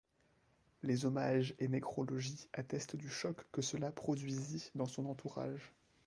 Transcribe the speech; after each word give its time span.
Les 0.81 1.05
hommages 1.05 1.53
et 1.59 1.67
nécrologies 1.67 2.47
attestent 2.53 2.95
du 2.95 3.07
choc 3.07 3.37
que 3.51 3.61
cela 3.61 3.91
produisit 3.91 4.71
dans 4.73 4.87
son 4.87 5.05
entourage. 5.05 5.73